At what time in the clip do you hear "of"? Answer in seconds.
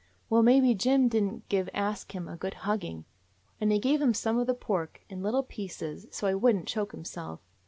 4.39-4.47